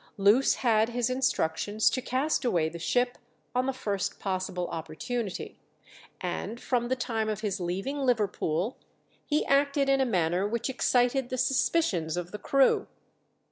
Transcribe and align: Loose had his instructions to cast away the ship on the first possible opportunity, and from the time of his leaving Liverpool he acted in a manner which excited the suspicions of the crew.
Loose 0.17 0.55
had 0.55 0.89
his 0.89 1.11
instructions 1.11 1.87
to 1.87 2.01
cast 2.01 2.43
away 2.43 2.67
the 2.69 2.79
ship 2.79 3.19
on 3.53 3.67
the 3.67 3.71
first 3.71 4.17
possible 4.19 4.67
opportunity, 4.69 5.59
and 6.19 6.59
from 6.59 6.87
the 6.87 6.95
time 6.95 7.29
of 7.29 7.41
his 7.41 7.59
leaving 7.59 7.99
Liverpool 7.99 8.79
he 9.27 9.45
acted 9.45 9.89
in 9.89 10.01
a 10.01 10.05
manner 10.07 10.47
which 10.47 10.71
excited 10.71 11.29
the 11.29 11.37
suspicions 11.37 12.17
of 12.17 12.31
the 12.31 12.39
crew. 12.39 12.87